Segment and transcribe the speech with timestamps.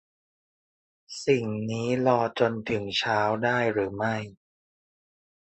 [1.25, 4.15] สิ่งนี้รอจนถึงเช้าได้หรือไม่